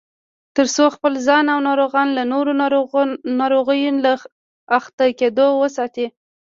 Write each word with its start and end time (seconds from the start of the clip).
ترڅو 0.55 0.85
خپل 0.95 1.13
ځان 1.27 1.45
او 1.53 1.59
ناروغان 1.69 2.07
له 2.17 2.23
نورو 2.33 2.51
ناروغیو 3.39 4.01
له 4.05 4.13
اخته 4.77 5.05
کېدو 5.19 5.47
وساتي 5.61 6.05